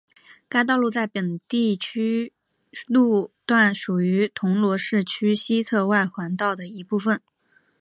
[0.49, 2.33] 该道路在本地区
[2.87, 7.21] 路段属于铜锣市区西侧外环道的一部分。